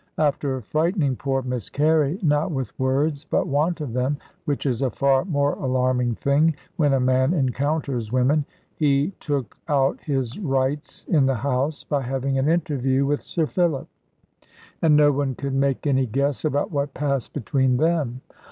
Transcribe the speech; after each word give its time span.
After 0.17 0.61
frightening 0.61 1.15
poor 1.15 1.43
Miss 1.43 1.69
Carey, 1.69 2.17
not 2.23 2.49
with 2.49 2.73
words, 2.79 3.23
but 3.23 3.45
want 3.47 3.81
of 3.81 3.93
them 3.93 4.17
(which 4.45 4.65
is 4.65 4.81
a 4.81 4.89
far 4.89 5.25
more 5.25 5.53
alarming 5.53 6.15
thing, 6.15 6.55
when 6.75 6.91
a 6.93 6.99
man 6.99 7.35
encounters 7.35 8.11
women), 8.11 8.43
he 8.73 9.11
took 9.19 9.59
out 9.67 10.01
his 10.01 10.39
rights 10.39 11.03
in 11.07 11.27
the 11.27 11.35
house 11.35 11.83
by 11.83 12.01
having 12.01 12.39
an 12.39 12.49
interview 12.49 13.05
with 13.05 13.21
Sir 13.21 13.45
Philip; 13.45 13.87
and 14.81 14.95
no 14.95 15.11
one 15.11 15.35
could 15.35 15.53
make 15.53 15.85
any 15.85 16.07
guess 16.07 16.43
about 16.45 16.71
what 16.71 16.95
passed 16.95 17.31
between 17.33 17.77
them. 17.77 18.21